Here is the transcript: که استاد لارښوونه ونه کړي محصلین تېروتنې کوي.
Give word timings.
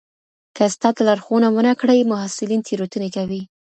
که 0.55 0.61
استاد 0.69 0.95
لارښوونه 1.07 1.47
ونه 1.51 1.73
کړي 1.81 2.09
محصلین 2.11 2.61
تېروتنې 2.67 3.09
کوي. 3.15 3.41